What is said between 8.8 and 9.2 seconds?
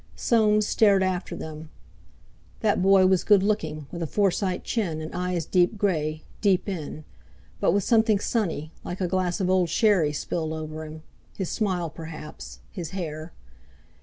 like a